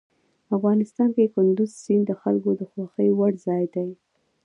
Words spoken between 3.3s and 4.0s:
ځای دی.